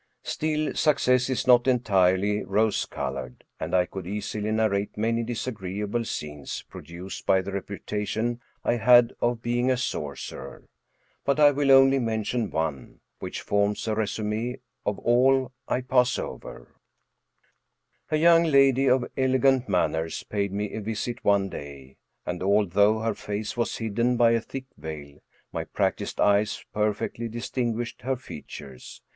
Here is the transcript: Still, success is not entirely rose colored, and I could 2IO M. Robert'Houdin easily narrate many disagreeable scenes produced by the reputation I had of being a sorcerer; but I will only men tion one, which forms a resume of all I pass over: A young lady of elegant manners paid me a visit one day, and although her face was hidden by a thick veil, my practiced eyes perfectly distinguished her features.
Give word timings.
Still, 0.23 0.73
success 0.73 1.29
is 1.29 1.45
not 1.45 1.67
entirely 1.67 2.43
rose 2.43 2.87
colored, 2.87 3.43
and 3.59 3.75
I 3.75 3.85
could 3.85 4.05
2IO 4.05 4.07
M. 4.07 4.13
Robert'Houdin 4.13 4.17
easily 4.17 4.51
narrate 4.51 4.97
many 4.97 5.21
disagreeable 5.21 6.05
scenes 6.05 6.63
produced 6.63 7.27
by 7.27 7.43
the 7.43 7.51
reputation 7.51 8.41
I 8.63 8.77
had 8.77 9.13
of 9.21 9.43
being 9.43 9.69
a 9.69 9.77
sorcerer; 9.77 10.63
but 11.23 11.39
I 11.39 11.51
will 11.51 11.69
only 11.71 11.99
men 11.99 12.23
tion 12.23 12.49
one, 12.49 13.01
which 13.19 13.41
forms 13.41 13.87
a 13.87 13.93
resume 13.93 14.57
of 14.87 14.97
all 14.97 15.51
I 15.67 15.81
pass 15.81 16.17
over: 16.17 16.73
A 18.09 18.17
young 18.17 18.45
lady 18.45 18.89
of 18.89 19.05
elegant 19.15 19.69
manners 19.69 20.23
paid 20.23 20.51
me 20.51 20.73
a 20.73 20.81
visit 20.81 21.23
one 21.23 21.47
day, 21.47 21.97
and 22.25 22.41
although 22.41 23.01
her 23.01 23.13
face 23.13 23.55
was 23.55 23.77
hidden 23.77 24.17
by 24.17 24.31
a 24.31 24.41
thick 24.41 24.65
veil, 24.79 25.19
my 25.53 25.63
practiced 25.63 26.19
eyes 26.19 26.65
perfectly 26.73 27.27
distinguished 27.27 28.01
her 28.01 28.15
features. 28.15 29.03